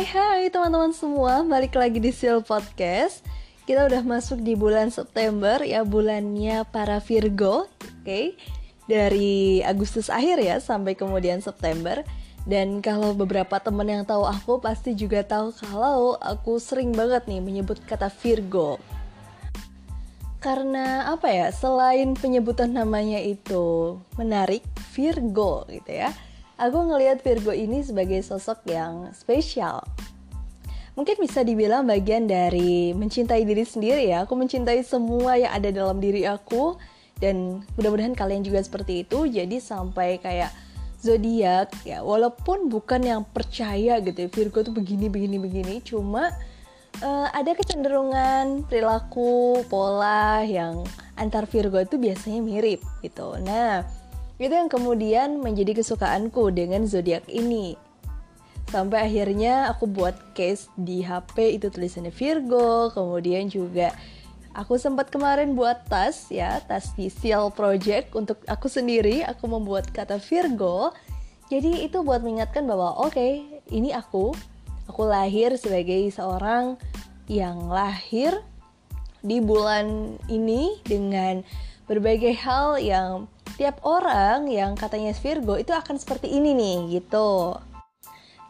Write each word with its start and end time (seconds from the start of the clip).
Hai 0.00 0.08
hai 0.16 0.48
teman-teman 0.48 0.96
semua, 0.96 1.44
balik 1.44 1.76
lagi 1.76 2.00
di 2.00 2.08
Seal 2.08 2.40
Podcast. 2.40 3.20
Kita 3.68 3.84
udah 3.84 4.00
masuk 4.00 4.40
di 4.40 4.56
bulan 4.56 4.88
September 4.88 5.60
ya, 5.60 5.84
bulannya 5.84 6.64
para 6.72 7.04
Virgo 7.04 7.68
Oke, 7.68 8.00
okay? 8.00 8.26
dari 8.88 9.60
Agustus 9.60 10.08
akhir 10.08 10.40
ya 10.40 10.56
sampai 10.56 10.96
kemudian 10.96 11.44
September. 11.44 12.00
Dan 12.48 12.80
kalau 12.80 13.12
beberapa 13.12 13.60
teman 13.60 13.92
yang 13.92 14.08
tahu 14.08 14.24
aku 14.24 14.56
pasti 14.64 14.96
juga 14.96 15.20
tahu 15.20 15.52
kalau 15.52 16.16
aku 16.16 16.56
sering 16.56 16.96
banget 16.96 17.28
nih 17.28 17.44
menyebut 17.44 17.76
kata 17.84 18.08
Virgo. 18.08 18.80
Karena 20.40 21.12
apa 21.12 21.28
ya, 21.28 21.52
selain 21.52 22.16
penyebutan 22.16 22.72
namanya 22.72 23.20
itu 23.20 24.00
menarik, 24.16 24.64
Virgo 24.96 25.68
gitu 25.68 25.92
ya 25.92 26.08
aku 26.60 26.78
ngelihat 26.92 27.24
Virgo 27.24 27.56
ini 27.56 27.80
sebagai 27.80 28.20
sosok 28.20 28.68
yang 28.68 29.08
spesial. 29.16 29.80
Mungkin 30.92 31.16
bisa 31.16 31.40
dibilang 31.40 31.88
bagian 31.88 32.28
dari 32.28 32.92
mencintai 32.92 33.48
diri 33.48 33.64
sendiri 33.64 34.12
ya. 34.12 34.28
Aku 34.28 34.36
mencintai 34.36 34.84
semua 34.84 35.40
yang 35.40 35.56
ada 35.56 35.72
dalam 35.72 35.96
diri 35.96 36.28
aku 36.28 36.76
dan 37.16 37.64
mudah-mudahan 37.80 38.12
kalian 38.12 38.44
juga 38.44 38.60
seperti 38.60 39.08
itu. 39.08 39.24
Jadi 39.24 39.56
sampai 39.56 40.20
kayak 40.20 40.52
zodiak 41.00 41.72
ya, 41.88 42.04
walaupun 42.04 42.68
bukan 42.68 43.00
yang 43.00 43.22
percaya 43.24 43.96
gitu 44.04 44.18
ya, 44.20 44.28
Virgo 44.28 44.60
tuh 44.60 44.76
begini 44.76 45.08
begini 45.08 45.40
begini, 45.40 45.80
cuma 45.80 46.28
uh, 47.00 47.28
ada 47.32 47.56
kecenderungan 47.56 48.68
perilaku 48.68 49.64
pola 49.72 50.44
yang 50.44 50.84
antar 51.16 51.48
Virgo 51.48 51.80
itu 51.80 51.96
biasanya 51.96 52.44
mirip 52.44 52.84
gitu. 53.00 53.40
Nah, 53.40 53.88
itu 54.40 54.56
yang 54.56 54.72
kemudian 54.72 55.44
menjadi 55.44 55.76
kesukaanku 55.84 56.48
dengan 56.48 56.88
zodiak 56.88 57.28
ini. 57.28 57.76
Sampai 58.72 59.04
akhirnya 59.04 59.68
aku 59.68 59.84
buat 59.84 60.16
case 60.32 60.72
di 60.80 61.04
HP 61.04 61.60
itu 61.60 61.68
tulisannya 61.68 62.08
Virgo, 62.08 62.88
kemudian 62.94 63.52
juga 63.52 63.92
aku 64.56 64.80
sempat 64.80 65.12
kemarin 65.12 65.52
buat 65.52 65.84
tas 65.92 66.32
ya, 66.32 66.56
tas 66.64 66.96
di 66.96 67.12
Seal 67.12 67.52
Project 67.52 68.16
untuk 68.16 68.40
aku 68.48 68.70
sendiri, 68.72 69.26
aku 69.28 69.44
membuat 69.44 69.92
kata 69.92 70.16
Virgo. 70.16 70.96
Jadi 71.50 71.84
itu 71.84 72.00
buat 72.00 72.22
mengingatkan 72.22 72.64
bahwa 72.64 72.96
oke, 72.96 73.12
okay, 73.12 73.44
ini 73.68 73.92
aku. 73.92 74.32
Aku 74.86 75.06
lahir 75.06 75.54
sebagai 75.54 76.10
seorang 76.10 76.80
yang 77.30 77.70
lahir 77.70 78.34
di 79.22 79.38
bulan 79.38 80.16
ini 80.26 80.78
dengan 80.82 81.46
berbagai 81.90 82.34
hal 82.38 82.78
yang 82.78 83.26
tiap 83.60 83.84
orang 83.84 84.48
yang 84.48 84.72
katanya 84.72 85.12
Virgo 85.12 85.60
itu 85.60 85.76
akan 85.76 86.00
seperti 86.00 86.32
ini 86.32 86.56
nih 86.56 86.96
gitu. 86.96 87.60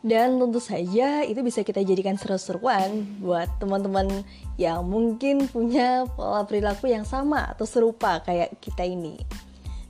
Dan 0.06 0.38
tentu 0.38 0.62
saja 0.62 1.26
itu 1.26 1.42
bisa 1.42 1.66
kita 1.66 1.82
jadikan 1.82 2.14
seru-seruan 2.14 3.18
buat 3.18 3.50
teman-teman 3.58 4.22
yang 4.54 4.86
mungkin 4.86 5.50
punya 5.50 6.06
pola 6.14 6.46
perilaku 6.46 6.94
yang 6.94 7.02
sama 7.02 7.42
atau 7.50 7.66
serupa 7.66 8.22
kayak 8.22 8.54
kita 8.62 8.86
ini. 8.86 9.18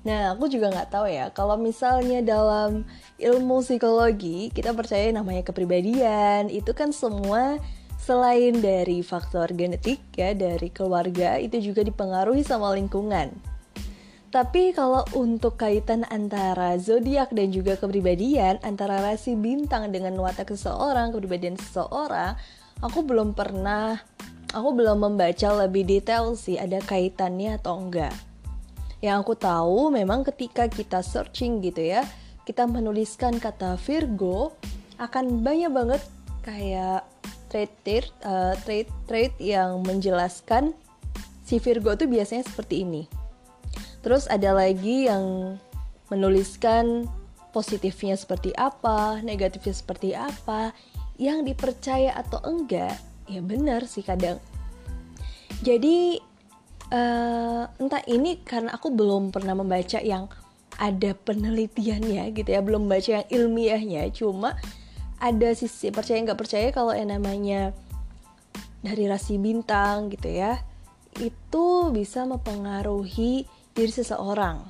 Nah, 0.08 0.32
aku 0.32 0.48
juga 0.48 0.72
nggak 0.72 0.88
tahu 0.88 1.06
ya, 1.12 1.28
kalau 1.36 1.60
misalnya 1.60 2.24
dalam 2.24 2.88
ilmu 3.20 3.60
psikologi, 3.60 4.48
kita 4.48 4.72
percaya 4.72 5.12
namanya 5.12 5.44
kepribadian, 5.44 6.48
itu 6.48 6.72
kan 6.72 6.88
semua 6.88 7.60
selain 8.00 8.64
dari 8.64 9.04
faktor 9.04 9.52
genetik 9.52 10.00
ya, 10.16 10.32
dari 10.32 10.72
keluarga, 10.72 11.36
itu 11.36 11.60
juga 11.60 11.84
dipengaruhi 11.84 12.40
sama 12.40 12.72
lingkungan. 12.72 13.49
Tapi 14.30 14.70
kalau 14.70 15.02
untuk 15.18 15.58
kaitan 15.58 16.06
antara 16.06 16.78
zodiak 16.78 17.34
dan 17.34 17.50
juga 17.50 17.74
kepribadian, 17.74 18.62
antara 18.62 19.02
rasi 19.02 19.34
bintang 19.34 19.90
dengan 19.90 20.14
watak 20.22 20.54
seseorang, 20.54 21.10
kepribadian 21.10 21.58
seseorang, 21.58 22.38
aku 22.78 23.02
belum 23.02 23.34
pernah, 23.34 23.98
aku 24.54 24.70
belum 24.70 25.02
membaca 25.02 25.66
lebih 25.66 25.82
detail 25.82 26.38
sih 26.38 26.62
ada 26.62 26.78
kaitannya 26.78 27.58
atau 27.58 27.82
enggak. 27.82 28.14
Yang 29.02 29.16
aku 29.18 29.34
tahu 29.34 29.90
memang 29.90 30.22
ketika 30.22 30.70
kita 30.70 31.02
searching 31.02 31.58
gitu 31.66 31.90
ya, 31.90 32.06
kita 32.46 32.70
menuliskan 32.70 33.42
kata 33.42 33.74
Virgo, 33.82 34.54
akan 35.02 35.42
banyak 35.42 35.74
banget 35.74 36.02
kayak 36.46 37.02
trait-trait 37.50 38.06
uh, 38.22 38.54
trait-trait 38.62 39.34
yang 39.42 39.82
menjelaskan 39.82 40.70
si 41.42 41.58
Virgo 41.58 41.98
itu 41.98 42.06
biasanya 42.06 42.46
seperti 42.46 42.86
ini 42.86 43.19
Terus 44.00 44.24
ada 44.28 44.56
lagi 44.56 45.06
yang 45.08 45.56
menuliskan 46.08 47.06
positifnya 47.50 48.16
seperti 48.16 48.54
apa, 48.56 49.20
negatifnya 49.20 49.74
seperti 49.74 50.16
apa, 50.16 50.72
yang 51.20 51.44
dipercaya 51.44 52.16
atau 52.16 52.40
enggak, 52.46 52.96
ya 53.28 53.44
benar 53.44 53.84
sih 53.84 54.00
kadang. 54.00 54.40
Jadi 55.60 56.16
uh, 56.88 57.68
entah 57.76 58.00
ini 58.08 58.40
karena 58.40 58.72
aku 58.72 58.88
belum 58.88 59.28
pernah 59.28 59.52
membaca 59.52 60.00
yang 60.00 60.32
ada 60.80 61.12
penelitiannya 61.12 62.32
gitu 62.32 62.48
ya, 62.48 62.64
belum 62.64 62.88
baca 62.88 63.20
yang 63.20 63.26
ilmiahnya, 63.28 64.08
cuma 64.16 64.56
ada 65.20 65.52
sisi 65.52 65.92
percaya 65.92 66.24
nggak 66.24 66.40
percaya 66.40 66.72
kalau 66.72 66.96
yang 66.96 67.12
namanya 67.12 67.76
dari 68.80 69.04
rasi 69.04 69.36
bintang 69.36 70.08
gitu 70.08 70.32
ya, 70.32 70.56
itu 71.20 71.92
bisa 71.92 72.24
mempengaruhi 72.24 73.44
diri 73.74 73.92
seseorang. 73.92 74.62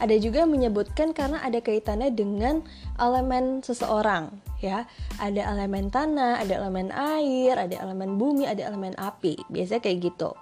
Ada 0.00 0.18
juga 0.18 0.48
menyebutkan 0.48 1.14
karena 1.14 1.38
ada 1.44 1.62
kaitannya 1.62 2.10
dengan 2.10 2.64
elemen 2.98 3.62
seseorang, 3.62 4.34
ya. 4.58 4.88
Ada 5.20 5.46
elemen 5.52 5.92
tanah, 5.92 6.42
ada 6.42 6.58
elemen 6.58 6.90
air, 6.90 7.54
ada 7.54 7.76
elemen 7.78 8.18
bumi, 8.18 8.48
ada 8.48 8.66
elemen 8.66 8.96
api. 8.98 9.38
Biasanya 9.52 9.82
kayak 9.84 10.10
gitu. 10.10 10.34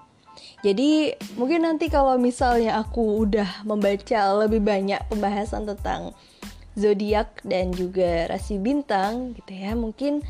Jadi 0.65 1.13
mungkin 1.37 1.67
nanti 1.67 1.93
kalau 1.93 2.17
misalnya 2.17 2.81
aku 2.81 3.27
udah 3.29 3.65
membaca 3.67 4.21
lebih 4.45 4.65
banyak 4.65 5.01
pembahasan 5.13 5.69
tentang 5.69 6.17
zodiak 6.79 7.43
dan 7.45 7.75
juga 7.75 8.31
rasi 8.31 8.57
bintang 8.57 9.37
gitu 9.37 9.53
ya, 9.53 9.75
mungkin 9.77 10.25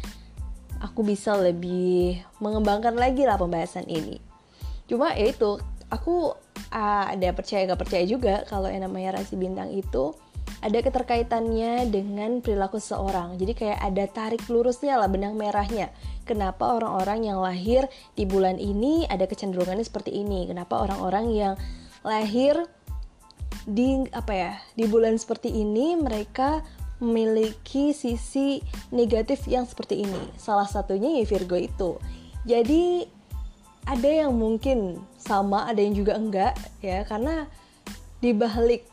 aku 0.81 1.05
bisa 1.05 1.37
lebih 1.37 2.25
mengembangkan 2.41 2.97
lagi 2.97 3.29
lah 3.29 3.37
pembahasan 3.37 3.87
ini. 3.87 4.19
Cuma 4.89 5.15
ya 5.15 5.31
itu, 5.31 5.61
aku 5.91 6.33
uh, 6.73 7.05
ada 7.11 7.34
percaya 7.34 7.67
gak 7.67 7.83
percaya 7.83 8.05
juga 8.06 8.47
kalau 8.47 8.71
yang 8.71 8.87
namanya 8.87 9.21
rasi 9.21 9.34
bintang 9.34 9.75
itu 9.75 10.15
ada 10.61 10.78
keterkaitannya 10.83 11.89
dengan 11.89 12.45
perilaku 12.45 12.77
seseorang. 12.77 13.41
Jadi 13.41 13.53
kayak 13.56 13.81
ada 13.81 14.05
tarik 14.11 14.45
lurusnya 14.51 15.01
lah 15.01 15.09
benang 15.09 15.39
merahnya. 15.39 15.89
Kenapa 16.28 16.77
orang-orang 16.77 17.27
yang 17.27 17.41
lahir 17.41 17.89
di 18.12 18.28
bulan 18.28 18.61
ini 18.61 19.09
ada 19.09 19.25
kecenderungannya 19.25 19.87
seperti 19.87 20.21
ini? 20.21 20.45
Kenapa 20.47 20.84
orang-orang 20.84 21.33
yang 21.33 21.55
lahir 22.05 22.61
di 23.65 24.05
apa 24.12 24.33
ya 24.33 24.53
di 24.72 24.89
bulan 24.89 25.21
seperti 25.21 25.53
ini 25.53 25.97
mereka 25.97 26.65
memiliki 27.01 27.97
sisi 27.97 28.61
negatif 28.93 29.49
yang 29.49 29.65
seperti 29.65 30.05
ini. 30.05 30.22
Salah 30.37 30.69
satunya 30.69 31.17
ya 31.17 31.25
Virgo 31.25 31.57
itu. 31.57 31.97
Jadi 32.45 33.09
ada 33.87 34.09
yang 34.09 34.37
mungkin 34.37 35.01
sama 35.17 35.69
ada 35.69 35.81
yang 35.81 35.97
juga 35.97 36.17
enggak 36.17 36.55
ya 36.85 37.05
karena 37.05 37.49
dibalik 38.21 38.85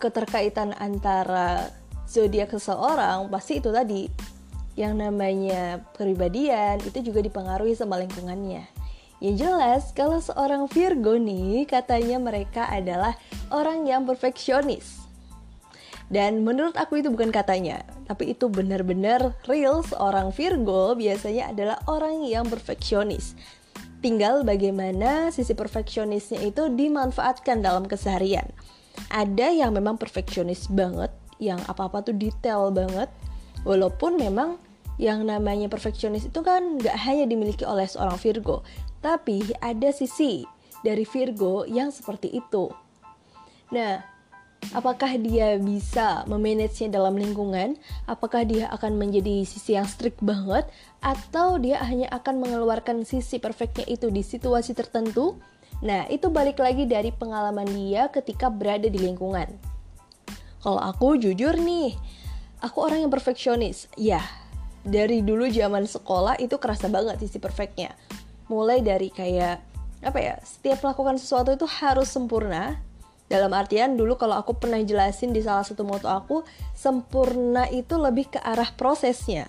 keterkaitan 0.00 0.72
antara 0.80 1.68
zodiak 2.08 2.50
seseorang 2.56 3.28
pasti 3.28 3.60
itu 3.60 3.68
tadi 3.68 4.08
yang 4.78 4.96
namanya 4.96 5.84
kepribadian 5.92 6.80
itu 6.80 7.12
juga 7.12 7.20
dipengaruhi 7.20 7.76
sama 7.76 8.00
lingkungannya. 8.00 8.64
Yang 9.20 9.36
jelas 9.36 9.82
kalau 9.92 10.16
seorang 10.16 10.64
Virgo 10.72 11.20
nih 11.20 11.68
katanya 11.68 12.16
mereka 12.16 12.64
adalah 12.64 13.12
orang 13.52 13.84
yang 13.84 14.08
perfeksionis. 14.08 15.04
Dan 16.10 16.42
menurut 16.42 16.74
aku 16.74 16.98
itu 16.98 17.12
bukan 17.12 17.30
katanya, 17.30 17.86
tapi 18.08 18.34
itu 18.34 18.50
benar-benar 18.50 19.36
real 19.46 19.86
seorang 19.86 20.34
Virgo 20.34 20.96
biasanya 20.98 21.54
adalah 21.54 21.78
orang 21.86 22.26
yang 22.26 22.48
perfeksionis. 22.48 23.38
Tinggal 24.00 24.48
bagaimana 24.48 25.28
sisi 25.28 25.52
perfeksionisnya 25.52 26.40
itu 26.40 26.72
dimanfaatkan 26.72 27.60
dalam 27.60 27.84
keseharian. 27.84 28.48
Ada 29.12 29.52
yang 29.52 29.76
memang 29.76 30.00
perfeksionis 30.00 30.72
banget, 30.72 31.12
yang 31.36 31.60
apa-apa 31.68 32.04
tuh 32.08 32.16
detail 32.16 32.72
banget, 32.72 33.12
walaupun 33.64 34.16
memang 34.16 34.56
yang 35.00 35.24
namanya 35.24 35.68
perfeksionis 35.68 36.28
itu 36.28 36.40
kan 36.40 36.80
nggak 36.80 36.96
hanya 37.08 37.24
dimiliki 37.28 37.64
oleh 37.64 37.84
seorang 37.84 38.16
Virgo, 38.20 38.64
tapi 39.04 39.44
ada 39.60 39.92
sisi 39.92 40.44
dari 40.80 41.04
Virgo 41.04 41.64
yang 41.68 41.92
seperti 41.92 42.32
itu. 42.36 42.72
Nah, 43.72 44.00
apakah 44.76 45.16
dia 45.16 45.56
bisa 45.56 46.22
memanagenya 46.28 46.92
dalam 46.92 47.16
lingkungan, 47.16 47.80
apakah 48.04 48.44
dia 48.44 48.68
akan 48.70 49.00
menjadi 49.00 49.42
sisi 49.48 49.74
yang 49.74 49.88
strict 49.88 50.20
banget, 50.20 50.68
atau 51.00 51.56
dia 51.56 51.80
hanya 51.84 52.12
akan 52.12 52.44
mengeluarkan 52.44 53.02
sisi 53.08 53.40
perfectnya 53.40 53.88
itu 53.88 54.12
di 54.12 54.20
situasi 54.20 54.76
tertentu. 54.76 55.40
Nah, 55.80 56.04
itu 56.12 56.28
balik 56.28 56.60
lagi 56.60 56.84
dari 56.84 57.08
pengalaman 57.10 57.66
dia 57.72 58.12
ketika 58.12 58.52
berada 58.52 58.86
di 58.86 59.00
lingkungan. 59.00 59.48
Kalau 60.60 60.80
aku 60.80 61.16
jujur 61.16 61.56
nih, 61.56 61.96
aku 62.60 62.84
orang 62.84 63.08
yang 63.08 63.12
perfeksionis. 63.12 63.88
Ya, 63.96 64.20
dari 64.84 65.24
dulu 65.24 65.48
zaman 65.48 65.88
sekolah 65.88 66.36
itu 66.40 66.56
kerasa 66.60 66.88
banget 66.92 67.20
sisi 67.20 67.40
perfectnya 67.40 67.96
mulai 68.50 68.82
dari 68.82 69.14
kayak 69.14 69.62
apa 70.02 70.18
ya 70.18 70.34
setiap 70.42 70.82
melakukan 70.82 71.20
sesuatu 71.20 71.54
itu 71.54 71.68
harus 71.68 72.10
sempurna 72.10 72.80
dalam 73.30 73.54
artian 73.54 73.94
dulu 73.94 74.18
kalau 74.18 74.34
aku 74.34 74.58
pernah 74.58 74.82
jelasin 74.82 75.30
di 75.30 75.38
salah 75.38 75.62
satu 75.62 75.86
moto 75.86 76.10
aku 76.10 76.42
sempurna 76.74 77.70
itu 77.70 77.94
lebih 77.94 78.34
ke 78.34 78.42
arah 78.42 78.74
prosesnya 78.74 79.46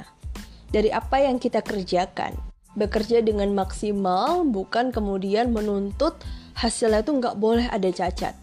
dari 0.70 0.94
apa 0.94 1.26
yang 1.26 1.42
kita 1.42 1.66
kerjakan 1.66 2.38
bekerja 2.78 3.26
dengan 3.26 3.52
maksimal 3.58 4.46
bukan 4.46 4.94
kemudian 4.94 5.50
menuntut 5.50 6.14
hasilnya 6.54 7.02
itu 7.02 7.12
nggak 7.18 7.36
boleh 7.42 7.66
ada 7.74 7.90
cacat 7.90 8.38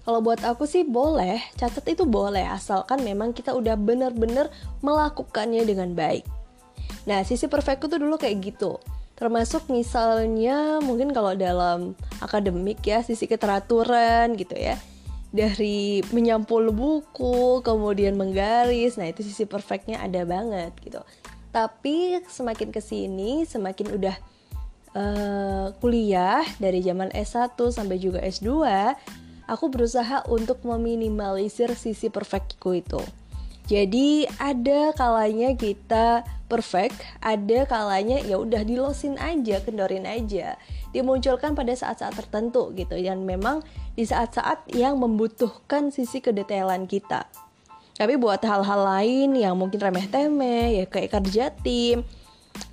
kalau 0.00 0.24
buat 0.24 0.40
aku 0.42 0.64
sih 0.64 0.82
boleh, 0.82 1.38
catat 1.60 1.84
itu 1.92 2.08
boleh 2.08 2.42
asalkan 2.42 3.04
memang 3.04 3.36
kita 3.36 3.52
udah 3.52 3.76
bener-bener 3.76 4.48
melakukannya 4.80 5.60
dengan 5.62 5.92
baik. 5.92 6.24
Nah, 7.04 7.20
sisi 7.20 7.46
perfect 7.46 7.84
itu 7.84 8.00
dulu 8.00 8.16
kayak 8.16 8.40
gitu. 8.40 8.80
Termasuk 9.20 9.68
misalnya 9.68 10.80
mungkin 10.80 11.12
kalau 11.12 11.36
dalam 11.36 11.92
akademik 12.24 12.80
ya, 12.80 13.04
sisi 13.04 13.28
keteraturan 13.28 14.32
gitu 14.40 14.56
ya. 14.56 14.80
Dari 15.30 16.00
menyampul 16.10 16.72
buku, 16.72 17.60
kemudian 17.60 18.16
menggaris, 18.16 18.96
nah 18.96 19.06
itu 19.06 19.20
sisi 19.20 19.44
perfectnya 19.44 20.00
ada 20.00 20.24
banget 20.24 20.72
gitu. 20.80 21.04
Tapi 21.52 22.24
semakin 22.24 22.72
ke 22.72 22.80
sini, 22.80 23.44
semakin 23.44 23.94
udah 23.94 24.16
uh, 24.96 25.66
kuliah 25.78 26.42
dari 26.58 26.80
zaman 26.80 27.12
S1 27.14 27.54
sampai 27.54 28.00
juga 28.00 28.24
S2, 28.24 28.48
aku 29.46 29.68
berusaha 29.68 30.24
untuk 30.32 30.62
meminimalisir 30.64 31.76
sisi 31.76 32.08
perfectku 32.08 32.72
itu. 32.74 33.02
Jadi 33.70 34.26
ada 34.42 34.90
kalanya 34.98 35.54
kita 35.54 36.26
perfect, 36.50 36.98
ada 37.22 37.62
kalanya 37.70 38.18
ya 38.18 38.42
udah 38.42 38.66
dilosin 38.66 39.14
aja, 39.22 39.62
kendorin 39.62 40.10
aja. 40.10 40.58
Dimunculkan 40.90 41.54
pada 41.54 41.70
saat-saat 41.70 42.18
tertentu 42.18 42.74
gitu 42.74 42.98
dan 42.98 43.22
memang 43.22 43.62
di 43.94 44.02
saat-saat 44.02 44.74
yang 44.74 44.98
membutuhkan 44.98 45.94
sisi 45.94 46.18
kedetailan 46.18 46.90
kita. 46.90 47.30
Tapi 47.94 48.18
buat 48.18 48.42
hal-hal 48.42 48.80
lain 48.82 49.38
yang 49.38 49.54
mungkin 49.54 49.78
remeh-temeh 49.78 50.82
ya 50.82 50.84
kayak 50.90 51.22
kerja 51.22 51.54
tim, 51.62 52.02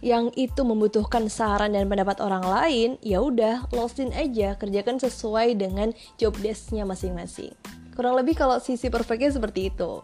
yang 0.01 0.33
itu 0.33 0.65
membutuhkan 0.65 1.29
saran 1.29 1.77
dan 1.77 1.85
pendapat 1.85 2.17
orang 2.25 2.41
lain, 2.41 2.89
ya 3.05 3.21
udah 3.21 3.69
losin 3.69 4.09
aja, 4.17 4.57
kerjakan 4.57 4.97
sesuai 4.97 5.53
dengan 5.61 5.93
job 6.17 6.33
desknya 6.41 6.89
masing-masing. 6.89 7.53
Kurang 7.93 8.17
lebih 8.17 8.33
kalau 8.33 8.57
sisi 8.57 8.89
perfectnya 8.89 9.29
seperti 9.29 9.69
itu. 9.69 10.01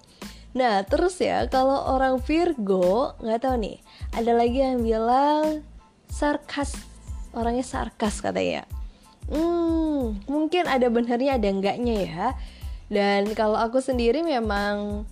Nah, 0.54 0.86
terus 0.86 1.18
ya, 1.18 1.50
kalau 1.50 1.82
orang 1.90 2.22
Virgo, 2.22 3.18
nggak 3.18 3.42
tahu 3.42 3.56
nih, 3.58 3.78
ada 4.14 4.32
lagi 4.38 4.62
yang 4.62 4.86
bilang 4.86 5.66
sarkas, 6.06 6.78
orangnya 7.34 7.66
sarkas 7.66 8.22
katanya. 8.22 8.70
Hmm, 9.30 10.22
mungkin 10.30 10.70
ada 10.70 10.90
benarnya 10.94 11.42
ada 11.42 11.48
enggaknya 11.50 11.96
ya. 12.06 12.26
Dan 12.92 13.34
kalau 13.34 13.58
aku 13.58 13.82
sendiri 13.82 14.22
memang 14.22 15.08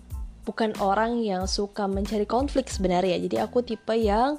bukan 0.45 0.77
orang 0.77 1.17
yang 1.25 1.49
suka 1.49 1.89
mencari 1.89 2.29
konflik 2.29 2.69
sebenarnya. 2.69 3.17
Jadi 3.17 3.35
aku 3.41 3.65
tipe 3.65 3.97
yang 3.97 4.37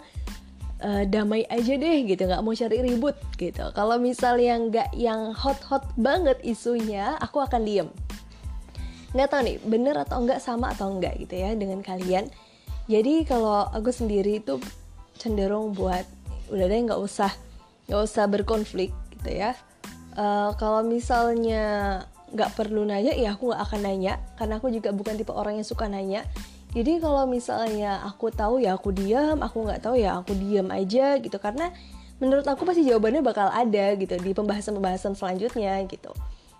uh, 0.83 1.05
damai 1.07 1.47
aja 1.49 1.79
deh 1.79 1.99
gitu 2.05 2.27
nggak 2.27 2.43
mau 2.43 2.53
cari 2.53 2.79
ribut 2.83 3.17
gitu 3.39 3.71
kalau 3.73 3.97
misalnya 3.97 4.59
nggak 4.59 4.91
yang 4.99 5.31
hot 5.33 5.59
hot 5.63 5.87
banget 5.95 6.37
isunya 6.43 7.17
aku 7.23 7.41
akan 7.41 7.63
diem 7.63 7.89
nggak 9.13 9.29
tahu 9.29 9.41
nih 9.45 9.57
bener 9.65 9.95
atau 10.01 10.25
enggak 10.25 10.41
sama 10.41 10.73
atau 10.73 10.89
enggak 10.89 11.17
gitu 11.21 11.37
ya 11.37 11.53
dengan 11.53 11.85
kalian. 11.85 12.33
Jadi 12.91 13.23
kalau 13.29 13.69
aku 13.71 13.93
sendiri 13.93 14.41
itu 14.43 14.59
cenderung 15.21 15.77
buat 15.77 16.05
udah 16.51 16.67
deh 16.67 16.81
nggak 16.89 17.01
usah 17.01 17.31
nggak 17.87 18.01
usah 18.03 18.25
berkonflik 18.27 18.91
gitu 19.19 19.31
ya. 19.31 19.53
Uh, 20.13 20.53
kalau 20.61 20.85
misalnya 20.85 22.05
nggak 22.33 22.57
perlu 22.57 22.85
nanya 22.89 23.13
ya 23.13 23.37
aku 23.37 23.53
nggak 23.53 23.63
akan 23.69 23.81
nanya. 23.85 24.15
Karena 24.41 24.59
aku 24.59 24.73
juga 24.73 24.91
bukan 24.91 25.15
tipe 25.21 25.31
orang 25.31 25.61
yang 25.61 25.69
suka 25.69 25.87
nanya. 25.87 26.25
Jadi 26.73 27.05
kalau 27.05 27.29
misalnya 27.29 28.01
aku 28.03 28.33
tahu 28.33 28.65
ya 28.65 28.75
aku 28.75 28.91
diam. 28.97 29.45
Aku 29.45 29.63
nggak 29.63 29.85
tahu 29.85 30.01
ya 30.01 30.17
aku 30.19 30.33
diam 30.35 30.73
aja 30.73 31.21
gitu. 31.21 31.37
Karena 31.37 31.69
menurut 32.17 32.49
aku 32.49 32.65
pasti 32.65 32.83
jawabannya 32.89 33.21
bakal 33.21 33.53
ada 33.53 33.93
gitu 33.95 34.17
di 34.17 34.33
pembahasan-pembahasan 34.33 35.13
selanjutnya 35.15 35.77
gitu. 35.87 36.11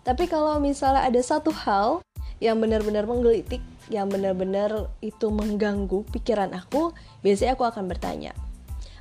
Tapi 0.03 0.27
kalau 0.27 0.59
misalnya 0.59 1.07
ada 1.07 1.21
satu 1.23 1.55
hal 1.55 2.03
yang 2.43 2.59
benar-benar 2.59 3.07
menggelitik 3.07 3.63
yang 3.87 4.11
benar-benar 4.11 4.91
itu 4.99 5.31
mengganggu 5.31 6.03
pikiran 6.11 6.51
aku 6.51 6.91
biasanya 7.23 7.55
aku 7.55 7.63
akan 7.71 7.87
bertanya. 7.87 8.35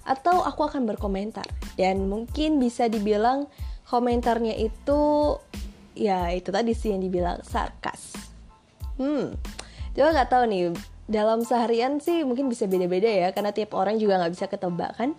Atau 0.05 0.45
aku 0.45 0.69
akan 0.69 0.85
berkomentar. 0.85 1.45
Dan 1.73 2.05
mungkin 2.05 2.61
bisa 2.61 2.85
dibilang 2.85 3.49
komentarnya 3.89 4.53
itu 4.53 5.01
ya 5.97 6.29
itu 6.29 6.53
tadi 6.53 6.77
sih 6.77 6.93
yang 6.93 7.01
dibilang 7.01 7.41
sarkas. 7.41 8.13
Hmm 9.01 9.33
coba 9.91 10.09
nggak 10.15 10.29
tahu 10.31 10.43
nih 10.47 10.63
dalam 11.11 11.43
seharian 11.43 11.99
sih 11.99 12.23
mungkin 12.23 12.47
bisa 12.47 12.63
beda-beda 12.63 13.11
ya 13.11 13.27
karena 13.35 13.51
tiap 13.51 13.75
orang 13.75 13.99
juga 13.99 14.23
nggak 14.23 14.31
bisa 14.31 14.45
ketebak 14.47 14.95
kan 14.95 15.11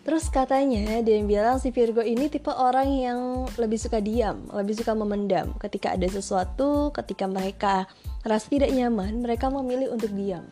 Terus 0.00 0.32
katanya 0.32 1.04
dia 1.04 1.20
yang 1.20 1.28
bilang 1.28 1.60
si 1.60 1.68
Virgo 1.70 2.00
ini 2.00 2.32
tipe 2.32 2.48
orang 2.48 2.88
yang 2.88 3.20
lebih 3.60 3.76
suka 3.76 4.00
diam, 4.00 4.48
lebih 4.48 4.72
suka 4.80 4.96
memendam. 4.96 5.52
Ketika 5.60 5.92
ada 5.92 6.08
sesuatu, 6.08 6.88
ketika 6.96 7.28
mereka 7.28 7.84
rasa 8.24 8.48
tidak 8.48 8.72
nyaman, 8.72 9.20
mereka 9.20 9.52
memilih 9.52 9.92
untuk 9.92 10.08
diam. 10.16 10.48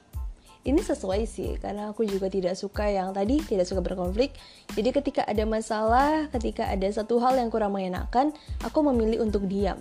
Ini 0.68 0.84
sesuai 0.84 1.24
sih, 1.24 1.56
karena 1.56 1.88
aku 1.88 2.04
juga 2.04 2.28
tidak 2.28 2.52
suka 2.52 2.92
yang 2.92 3.16
tadi, 3.16 3.40
tidak 3.40 3.64
suka 3.64 3.80
berkonflik. 3.80 4.36
Jadi 4.76 4.90
ketika 4.92 5.24
ada 5.24 5.48
masalah, 5.48 6.28
ketika 6.28 6.68
ada 6.68 6.84
satu 6.92 7.16
hal 7.16 7.40
yang 7.40 7.48
kurang 7.48 7.72
mengenakan, 7.72 8.36
aku 8.60 8.84
memilih 8.84 9.24
untuk 9.24 9.48
diam. 9.48 9.80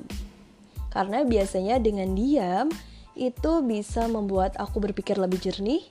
Karena 0.87 1.27
biasanya 1.27 1.75
dengan 1.83 2.15
diam, 2.15 2.71
itu 3.19 3.51
bisa 3.67 4.07
membuat 4.07 4.55
aku 4.55 4.79
berpikir 4.79 5.19
lebih 5.19 5.43
jernih. 5.43 5.83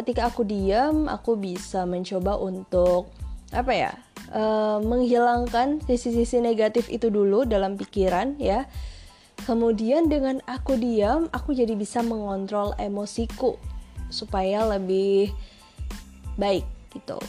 Ketika 0.00 0.32
aku 0.32 0.48
diam, 0.48 1.12
aku 1.12 1.36
bisa 1.36 1.84
mencoba 1.84 2.40
untuk 2.40 3.12
apa 3.52 3.68
ya? 3.76 3.92
Uh, 4.32 4.80
menghilangkan 4.80 5.84
sisi-sisi 5.84 6.40
negatif 6.40 6.88
itu 6.88 7.12
dulu 7.12 7.44
dalam 7.44 7.76
pikiran 7.76 8.40
ya. 8.40 8.64
Kemudian 9.44 10.08
dengan 10.08 10.40
aku 10.48 10.80
diam, 10.80 11.28
aku 11.36 11.52
jadi 11.52 11.76
bisa 11.76 12.00
mengontrol 12.00 12.72
emosiku 12.80 13.60
supaya 14.08 14.64
lebih 14.64 15.36
baik 16.40 16.64
gitu. 16.96 17.20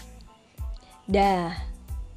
Dah, 1.12 1.52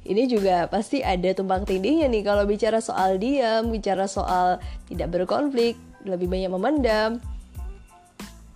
ini 0.07 0.23
juga 0.23 0.71
pasti 0.71 1.03
ada 1.03 1.35
tumpang 1.35 1.67
tindihnya 1.67 2.07
nih 2.07 2.23
kalau 2.23 2.47
bicara 2.47 2.79
soal 2.79 3.19
diam, 3.19 3.75
bicara 3.75 4.07
soal 4.07 4.63
tidak 4.87 5.19
berkonflik, 5.19 5.75
lebih 6.07 6.31
banyak 6.31 6.47
memendam. 6.47 7.19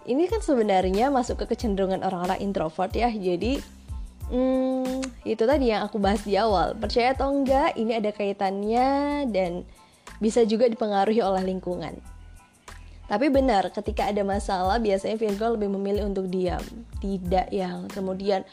Ini 0.09 0.25
kan 0.25 0.41
sebenarnya 0.41 1.13
masuk 1.13 1.45
ke 1.45 1.53
kecenderungan 1.53 2.01
orang-orang 2.01 2.41
introvert 2.41 2.89
ya. 2.97 3.13
Jadi 3.13 3.61
hmm, 4.33 5.05
itu 5.21 5.43
tadi 5.45 5.69
yang 5.69 5.85
aku 5.85 6.01
bahas 6.01 6.25
di 6.25 6.33
awal. 6.33 6.73
Percaya 6.73 7.13
atau 7.13 7.29
enggak, 7.29 7.77
ini 7.77 7.93
ada 7.93 8.09
kaitannya 8.09 9.29
dan 9.29 9.69
bisa 10.17 10.41
juga 10.49 10.65
dipengaruhi 10.65 11.21
oleh 11.21 11.45
lingkungan. 11.45 12.01
Tapi 13.09 13.29
benar, 13.33 13.73
ketika 13.73 14.05
ada 14.05 14.21
masalah 14.21 14.77
biasanya 14.77 15.17
Virgo 15.17 15.57
lebih 15.57 15.69
memilih 15.73 16.05
untuk 16.05 16.29
diam, 16.29 16.61
tidak 17.01 17.49
yang 17.49 17.89
kemudian 17.89 18.45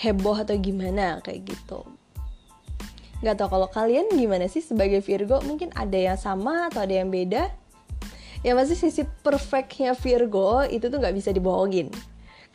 heboh 0.00 0.32
atau 0.32 0.56
gimana 0.56 1.20
kayak 1.20 1.44
gitu. 1.44 1.84
Gak 3.20 3.36
tau 3.36 3.50
kalau 3.50 3.68
kalian 3.68 4.08
gimana 4.14 4.48
sih 4.48 4.64
sebagai 4.64 5.04
Virgo, 5.04 5.44
mungkin 5.44 5.74
ada 5.76 5.98
yang 5.98 6.16
sama 6.16 6.72
atau 6.72 6.88
ada 6.88 6.94
yang 7.04 7.12
beda? 7.12 7.52
Ya 8.48 8.56
masih 8.56 8.80
sisi 8.80 9.04
perfectnya 9.20 9.92
Virgo 9.92 10.64
itu 10.64 10.88
tuh 10.88 10.96
nggak 10.96 11.12
bisa 11.12 11.36
dibohongin 11.36 11.92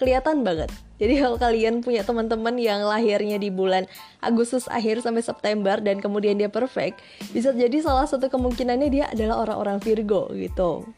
kelihatan 0.02 0.42
banget 0.42 0.74
jadi 0.98 1.22
kalau 1.22 1.38
kalian 1.38 1.86
punya 1.86 2.02
teman-teman 2.02 2.58
yang 2.58 2.82
lahirnya 2.82 3.38
di 3.38 3.54
bulan 3.54 3.86
Agustus 4.26 4.66
akhir 4.66 5.06
sampai 5.06 5.22
September 5.22 5.78
dan 5.78 6.02
kemudian 6.02 6.34
dia 6.42 6.50
perfect 6.50 6.98
bisa 7.30 7.54
jadi 7.54 7.78
salah 7.86 8.10
satu 8.10 8.26
kemungkinannya 8.26 8.90
dia 8.90 9.06
adalah 9.14 9.46
orang-orang 9.46 9.78
Virgo 9.78 10.34
gitu 10.34 10.90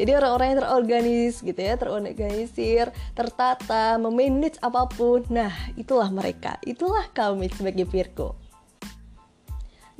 jadi 0.00 0.16
orang-orang 0.16 0.56
yang 0.56 0.58
terorganis 0.64 1.44
gitu 1.44 1.60
ya, 1.60 1.76
terorganisir, 1.76 2.88
tertata, 3.12 4.00
memanage 4.00 4.56
apa 4.64 4.88
pun. 4.88 5.20
Nah, 5.28 5.52
itulah 5.76 6.08
mereka. 6.08 6.56
Itulah 6.64 7.04
kami 7.12 7.52
sebagai 7.52 7.84
Virgo. 7.84 8.39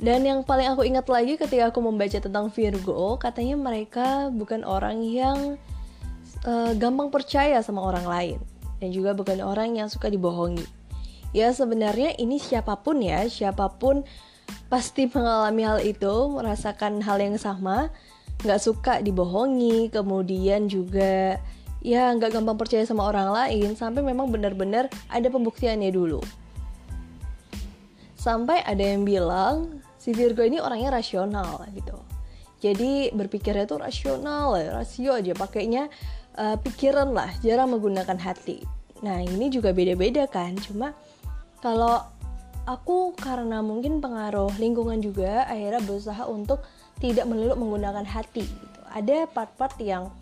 Dan 0.01 0.25
yang 0.25 0.41
paling 0.41 0.65
aku 0.65 0.81
ingat 0.81 1.05
lagi 1.05 1.37
ketika 1.37 1.69
aku 1.69 1.77
membaca 1.77 2.17
tentang 2.17 2.49
Virgo, 2.49 3.21
katanya 3.21 3.53
mereka 3.53 4.33
bukan 4.33 4.65
orang 4.65 5.05
yang 5.05 5.61
uh, 6.41 6.73
gampang 6.73 7.13
percaya 7.13 7.61
sama 7.61 7.85
orang 7.85 8.09
lain 8.09 8.37
dan 8.81 8.89
juga 8.89 9.13
bukan 9.13 9.45
orang 9.45 9.77
yang 9.77 9.93
suka 9.93 10.09
dibohongi. 10.09 10.65
Ya 11.37 11.53
sebenarnya 11.53 12.17
ini 12.17 12.41
siapa 12.41 12.81
pun 12.81 12.97
ya, 12.97 13.29
siapa 13.29 13.69
pun 13.77 14.01
pasti 14.73 15.05
mengalami 15.13 15.69
hal 15.69 15.79
itu, 15.85 16.13
merasakan 16.33 17.05
hal 17.05 17.21
yang 17.21 17.37
sama, 17.37 17.93
nggak 18.41 18.57
suka 18.57 19.05
dibohongi, 19.05 19.93
kemudian 19.93 20.65
juga 20.65 21.37
ya 21.85 22.09
nggak 22.13 22.41
gampang 22.41 22.57
percaya 22.57 22.85
sama 22.89 23.05
orang 23.05 23.29
lain 23.29 23.73
sampai 23.73 24.01
memang 24.01 24.33
benar-benar 24.33 24.89
ada 25.13 25.29
pembuktiannya 25.29 25.93
dulu. 25.93 26.25
Sampai 28.17 28.65
ada 28.65 28.81
yang 28.81 29.05
bilang 29.05 29.80
si 30.01 30.17
Virgo 30.17 30.41
ini 30.41 30.57
orangnya 30.57 30.97
rasional 30.97 31.61
gitu. 31.77 31.93
Jadi 32.57 33.13
berpikirnya 33.13 33.69
tuh 33.69 33.85
rasional, 33.85 34.57
ya, 34.57 34.73
rasio 34.73 35.13
aja 35.13 35.33
pakainya 35.37 35.89
uh, 36.37 36.57
pikiran 36.57 37.13
lah, 37.13 37.29
jarang 37.45 37.77
menggunakan 37.77 38.17
hati. 38.17 38.65
Nah 39.05 39.21
ini 39.21 39.53
juga 39.53 39.73
beda-beda 39.73 40.25
kan, 40.25 40.57
cuma 40.57 40.93
kalau 41.61 42.01
aku 42.65 43.13
karena 43.17 43.61
mungkin 43.65 44.01
pengaruh 44.01 44.53
lingkungan 44.61 45.01
juga 45.01 45.45
akhirnya 45.49 45.81
berusaha 45.85 46.25
untuk 46.29 46.61
tidak 47.01 47.25
melulu 47.25 47.57
menggunakan 47.57 48.05
hati. 48.05 48.45
Gitu. 48.45 48.79
Ada 48.93 49.25
part-part 49.29 49.77
yang 49.81 50.13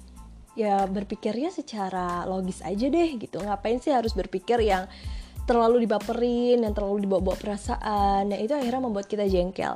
ya 0.55 0.88
berpikirnya 0.88 1.55
secara 1.55 2.27
logis 2.27 2.59
aja 2.59 2.91
deh 2.91 3.09
gitu 3.15 3.39
ngapain 3.39 3.79
sih 3.79 3.95
harus 3.95 4.12
berpikir 4.12 4.59
yang 4.59 4.91
terlalu 5.50 5.89
dibaperin 5.89 6.62
dan 6.62 6.77
terlalu 6.77 7.10
dibawa-bawa 7.10 7.34
perasaan. 7.41 8.29
Nah 8.29 8.38
itu 8.38 8.53
akhirnya 8.53 8.86
membuat 8.86 9.10
kita 9.10 9.25
jengkel. 9.25 9.74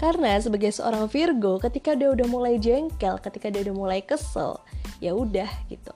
Karena 0.00 0.40
sebagai 0.40 0.72
seorang 0.72 1.12
Virgo 1.12 1.60
ketika 1.60 1.92
dia 1.92 2.08
udah 2.08 2.24
mulai 2.24 2.56
jengkel 2.56 3.20
ketika 3.20 3.52
dia 3.52 3.68
udah 3.68 3.76
mulai 3.76 4.00
kesel 4.00 4.56
ya 4.96 5.12
udah 5.12 5.48
gitu. 5.68 5.92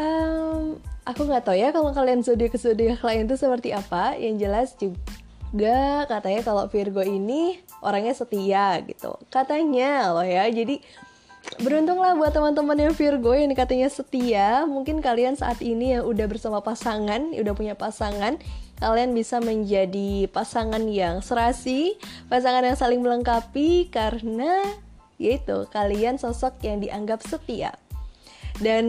Um, 0.00 0.80
aku 1.04 1.28
nggak 1.28 1.44
tahu 1.44 1.60
ya 1.60 1.68
kalau 1.68 1.92
kalian 1.92 2.24
zodiak 2.24 2.56
zodiak 2.56 3.04
lain 3.04 3.28
itu 3.28 3.36
seperti 3.36 3.76
apa. 3.76 4.16
Yang 4.16 4.34
jelas 4.40 4.68
juga 4.80 6.08
katanya 6.08 6.40
kalau 6.40 6.64
Virgo 6.72 7.04
ini 7.04 7.60
orangnya 7.84 8.16
setia 8.16 8.80
gitu. 8.88 9.20
Katanya 9.28 10.08
loh 10.16 10.24
ya 10.24 10.48
jadi 10.48 10.80
Beruntunglah 11.60 12.16
buat 12.16 12.32
teman-teman 12.32 12.88
yang 12.88 12.94
Virgo 12.96 13.36
yang 13.36 13.52
katanya 13.52 13.92
setia. 13.92 14.64
Mungkin 14.64 15.04
kalian 15.04 15.36
saat 15.36 15.60
ini 15.60 15.92
yang 15.92 16.08
udah 16.08 16.24
bersama 16.24 16.64
pasangan, 16.64 17.36
udah 17.36 17.52
punya 17.52 17.76
pasangan, 17.76 18.40
kalian 18.80 19.12
bisa 19.12 19.44
menjadi 19.44 20.24
pasangan 20.32 20.80
yang 20.88 21.20
serasi, 21.20 22.00
pasangan 22.32 22.64
yang 22.64 22.78
saling 22.80 23.04
melengkapi 23.04 23.92
karena 23.92 24.64
yaitu 25.20 25.68
kalian 25.68 26.16
sosok 26.16 26.56
yang 26.64 26.80
dianggap 26.80 27.20
setia. 27.20 27.76
Dan 28.56 28.84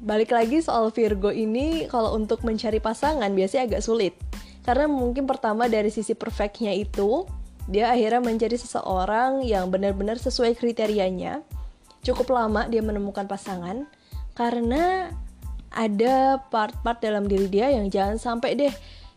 balik 0.00 0.32
lagi 0.32 0.64
soal 0.64 0.88
Virgo 0.92 1.28
ini, 1.32 1.84
kalau 1.88 2.16
untuk 2.16 2.44
mencari 2.44 2.80
pasangan 2.80 3.28
biasanya 3.32 3.76
agak 3.76 3.84
sulit. 3.84 4.16
Karena 4.64 4.88
mungkin 4.88 5.28
pertama 5.28 5.68
dari 5.68 5.92
sisi 5.92 6.16
perfectnya 6.16 6.72
itu, 6.72 7.28
dia 7.68 7.92
akhirnya 7.92 8.24
mencari 8.24 8.56
seseorang 8.56 9.44
yang 9.44 9.68
benar-benar 9.68 10.16
sesuai 10.16 10.56
kriterianya 10.56 11.44
cukup 12.06 12.30
lama 12.30 12.70
dia 12.70 12.78
menemukan 12.78 13.26
pasangan 13.26 13.90
karena 14.38 15.10
ada 15.74 16.38
part-part 16.48 17.02
dalam 17.02 17.26
diri 17.26 17.50
dia 17.50 17.68
yang 17.74 17.90
jangan 17.90 18.16
sampai 18.16 18.54
deh 18.54 18.74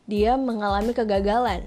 dia 0.10 0.34
mengalami 0.36 0.92
kegagalan. 0.92 1.64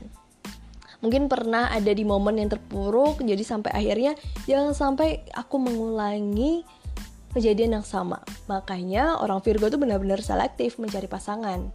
Mungkin 1.03 1.27
pernah 1.27 1.67
ada 1.71 1.91
di 1.91 2.07
momen 2.07 2.39
yang 2.39 2.51
terpuruk, 2.51 3.23
jadi 3.23 3.43
sampai 3.43 3.75
akhirnya 3.75 4.15
jangan 4.47 4.71
sampai 4.71 5.27
aku 5.35 5.59
mengulangi 5.59 6.63
kejadian 7.35 7.81
yang 7.81 7.87
sama. 7.87 8.23
Makanya 8.47 9.19
orang 9.19 9.43
Virgo 9.43 9.67
itu 9.67 9.81
benar-benar 9.81 10.23
selektif 10.23 10.79
mencari 10.79 11.11
pasangan. 11.11 11.75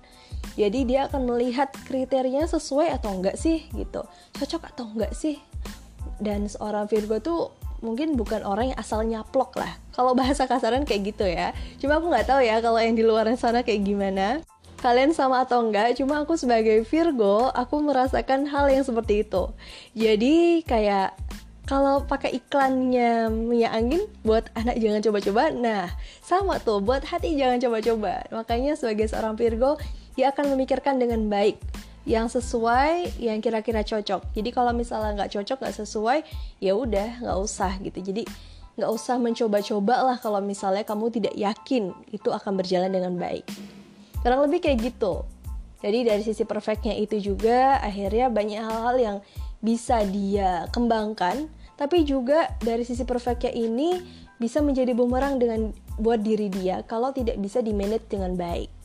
Jadi 0.56 0.88
dia 0.88 1.12
akan 1.12 1.27
melihat 1.27 1.74
kriterianya 1.89 2.48
sesuai 2.48 2.94
atau 2.94 3.20
enggak 3.20 3.36
sih 3.36 3.68
gitu. 3.75 4.06
Cocok 4.38 4.63
atau 4.72 4.86
enggak 4.96 5.12
sih? 5.12 5.42
Dan 6.24 6.48
seorang 6.48 6.88
Virgo 6.88 7.20
tuh 7.20 7.51
mungkin 7.81 8.17
bukan 8.17 8.41
orang 8.43 8.74
yang 8.74 8.79
asal 8.79 9.05
nyaplok 9.05 9.57
lah. 9.57 9.77
Kalau 9.93 10.13
bahasa 10.17 10.46
kasaran 10.50 10.84
kayak 10.86 11.13
gitu 11.13 11.25
ya. 11.25 11.53
Cuma 11.81 12.01
aku 12.01 12.10
nggak 12.10 12.27
tahu 12.27 12.41
ya 12.43 12.62
kalau 12.62 12.79
yang 12.81 12.98
di 12.98 13.03
luar 13.05 13.29
sana 13.38 13.62
kayak 13.62 13.86
gimana. 13.86 14.41
Kalian 14.77 15.10
sama 15.10 15.41
atau 15.41 15.65
enggak 15.65 15.98
cuma 15.98 16.22
aku 16.22 16.38
sebagai 16.38 16.86
Virgo 16.86 17.50
aku 17.50 17.81
merasakan 17.81 18.46
hal 18.46 18.69
yang 18.69 18.86
seperti 18.86 19.25
itu. 19.25 19.50
Jadi 19.98 20.62
kayak 20.62 21.17
kalau 21.67 22.05
pakai 22.05 22.38
iklannya 22.38 23.27
minyak 23.27 23.74
angin 23.75 24.01
buat 24.24 24.48
anak 24.55 24.79
jangan 24.79 25.03
coba-coba 25.03 25.43
nah 25.51 25.91
sama 26.24 26.63
tuh 26.63 26.79
buat 26.79 27.03
hati 27.03 27.36
jangan 27.36 27.57
coba-coba. 27.57 28.24
Makanya 28.29 28.77
sebagai 28.77 29.10
seorang 29.10 29.34
Virgo 29.34 29.81
dia 30.13 30.29
akan 30.29 30.53
memikirkan 30.55 31.01
dengan 31.01 31.25
baik 31.25 31.60
yang 32.08 32.32
sesuai 32.32 33.20
yang 33.20 33.44
kira-kira 33.44 33.84
cocok. 33.84 34.32
Jadi 34.32 34.50
kalau 34.56 34.72
misalnya 34.72 35.12
nggak 35.20 35.32
cocok 35.36 35.60
nggak 35.60 35.76
sesuai 35.76 36.24
ya 36.64 36.72
udah 36.72 37.20
nggak 37.20 37.38
usah 37.44 37.76
gitu. 37.84 38.00
Jadi 38.00 38.24
nggak 38.80 38.88
usah 38.88 39.20
mencoba-coba 39.20 39.96
lah 40.08 40.18
kalau 40.18 40.40
misalnya 40.40 40.88
kamu 40.88 41.12
tidak 41.12 41.36
yakin 41.36 41.92
itu 42.16 42.32
akan 42.32 42.56
berjalan 42.56 42.88
dengan 42.88 43.20
baik. 43.20 43.44
Kurang 44.24 44.48
lebih 44.48 44.64
kayak 44.64 44.88
gitu. 44.88 45.28
Jadi 45.84 46.08
dari 46.08 46.24
sisi 46.24 46.48
perfectnya 46.48 46.96
itu 46.96 47.20
juga 47.20 47.84
akhirnya 47.84 48.32
banyak 48.32 48.64
hal-hal 48.64 48.96
yang 48.98 49.18
bisa 49.60 50.00
dia 50.08 50.64
kembangkan. 50.72 51.52
Tapi 51.76 52.08
juga 52.08 52.56
dari 52.64 52.88
sisi 52.88 53.04
perfectnya 53.04 53.52
ini 53.52 54.00
bisa 54.40 54.64
menjadi 54.64 54.96
bumerang 54.96 55.38
dengan 55.38 55.76
buat 56.00 56.24
diri 56.24 56.48
dia 56.48 56.86
kalau 56.88 57.12
tidak 57.12 57.36
bisa 57.42 57.60
di 57.62 57.74
manage 57.74 58.06
dengan 58.10 58.38
baik 58.38 58.76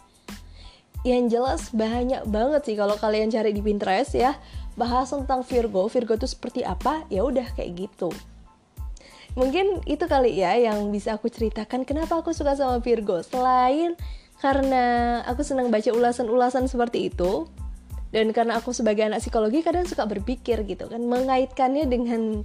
yang 1.03 1.27
jelas 1.27 1.75
banyak 1.75 2.23
banget 2.31 2.63
sih 2.63 2.77
kalau 2.79 2.95
kalian 2.95 3.31
cari 3.31 3.51
di 3.51 3.59
Pinterest 3.59 4.15
ya 4.15 4.39
bahas 4.79 5.11
tentang 5.11 5.43
Virgo. 5.43 5.91
Virgo 5.91 6.15
itu 6.15 6.31
seperti 6.31 6.63
apa? 6.63 7.05
Ya 7.11 7.27
udah 7.27 7.45
kayak 7.59 7.89
gitu. 7.89 8.11
Mungkin 9.33 9.81
itu 9.89 10.05
kali 10.05 10.37
ya 10.39 10.55
yang 10.61 10.93
bisa 10.93 11.17
aku 11.17 11.33
ceritakan 11.33 11.89
kenapa 11.89 12.21
aku 12.21 12.31
suka 12.37 12.55
sama 12.55 12.79
Virgo. 12.85 13.19
Selain 13.25 13.99
karena 14.39 15.19
aku 15.27 15.47
senang 15.47 15.71
baca 15.71 15.91
ulasan-ulasan 15.95 16.67
seperti 16.67 17.11
itu 17.11 17.47
dan 18.13 18.29
karena 18.37 18.61
aku 18.61 18.77
sebagai 18.77 19.09
anak 19.09 19.25
psikologi 19.25 19.65
kadang 19.65 19.89
suka 19.89 20.05
berpikir 20.05 20.67
gitu 20.69 20.85
kan 20.91 21.01
mengaitkannya 21.01 21.89
dengan 21.89 22.45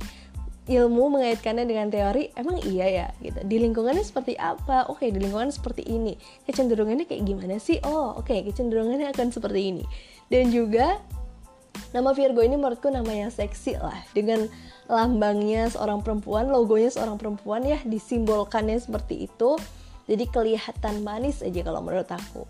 ilmu 0.67 1.15
mengaitkannya 1.15 1.63
dengan 1.63 1.87
teori 1.87 2.35
emang 2.35 2.59
iya 2.67 2.85
ya 2.87 3.07
gitu. 3.23 3.39
Di 3.47 3.57
lingkungannya 3.63 4.03
seperti 4.03 4.35
apa? 4.35 4.91
Oke 4.91 5.07
di 5.09 5.19
lingkungan 5.19 5.49
seperti 5.49 5.87
ini. 5.87 6.19
Kecenderungannya 6.43 7.07
kayak 7.07 7.23
gimana 7.23 7.55
sih? 7.57 7.79
Oh 7.87 8.19
oke 8.19 8.35
kecenderungannya 8.51 9.07
akan 9.15 9.31
seperti 9.31 9.71
ini. 9.71 9.83
Dan 10.27 10.51
juga 10.51 10.99
nama 11.95 12.11
Virgo 12.11 12.43
ini 12.43 12.59
menurutku 12.59 12.91
nama 12.91 13.07
yang 13.09 13.31
seksi 13.31 13.79
lah. 13.79 13.95
Dengan 14.11 14.51
lambangnya 14.91 15.71
seorang 15.71 16.03
perempuan 16.03 16.47
logonya 16.51 16.91
seorang 16.91 17.19
perempuan 17.19 17.63
ya 17.63 17.79
disimbolkannya 17.83 18.79
seperti 18.79 19.27
itu 19.27 19.59
jadi 20.07 20.23
kelihatan 20.31 21.03
manis 21.03 21.43
aja 21.43 21.63
kalau 21.67 21.83
menurut 21.83 22.07
aku. 22.07 22.47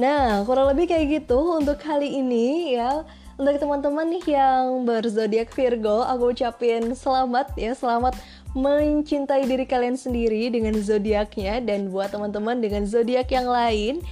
Nah 0.00 0.44
kurang 0.48 0.72
lebih 0.72 0.88
kayak 0.88 1.24
gitu 1.24 1.60
untuk 1.60 1.76
kali 1.80 2.20
ini 2.20 2.76
ya 2.76 3.04
untuk 3.38 3.54
teman-teman 3.54 4.18
nih 4.18 4.34
yang 4.34 4.82
berzodiak 4.82 5.54
Virgo, 5.54 6.02
aku 6.02 6.34
ucapin 6.34 6.90
selamat 6.90 7.54
ya, 7.54 7.70
selamat 7.70 8.18
mencintai 8.58 9.46
diri 9.46 9.62
kalian 9.62 9.94
sendiri 9.94 10.50
dengan 10.50 10.74
zodiaknya 10.74 11.62
dan 11.62 11.94
buat 11.94 12.10
teman-teman 12.10 12.58
dengan 12.58 12.82
zodiak 12.82 13.30
yang 13.30 13.46
lain, 13.46 14.02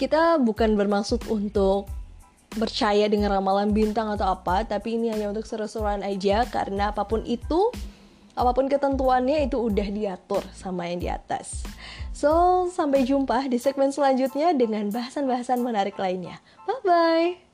kita 0.00 0.40
bukan 0.40 0.80
bermaksud 0.80 1.28
untuk 1.28 1.92
percaya 2.56 3.04
dengan 3.04 3.36
ramalan 3.36 3.76
bintang 3.76 4.08
atau 4.08 4.32
apa, 4.32 4.64
tapi 4.64 4.96
ini 4.96 5.12
hanya 5.12 5.28
untuk 5.28 5.44
seru-seruan 5.44 6.00
aja 6.00 6.48
karena 6.48 6.88
apa 6.88 7.04
pun 7.04 7.20
itu 7.28 7.68
apa 8.34 8.50
pun 8.50 8.66
ketentuannya 8.66 9.46
itu 9.46 9.60
udah 9.60 9.88
diatur 9.92 10.42
sama 10.56 10.88
yang 10.88 11.04
di 11.04 11.12
atas. 11.12 11.68
So, 12.16 12.66
sampai 12.72 13.04
jumpa 13.04 13.46
di 13.46 13.60
segmen 13.60 13.92
selanjutnya 13.92 14.56
dengan 14.56 14.88
bahasan-bahasan 14.88 15.60
menarik 15.60 16.00
lainnya. 16.00 16.40
Bye 16.64 16.80
bye. 16.82 17.53